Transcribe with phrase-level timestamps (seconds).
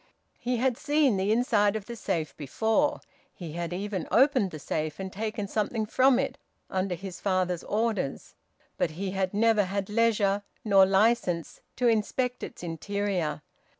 [0.39, 3.01] He had seen the inside of the safe before;
[3.35, 6.39] he had even opened the safe, and taken something from it,
[6.71, 8.33] under his father's orders.
[8.79, 13.43] But he had never had leisure, nor licence, to inspect its interior.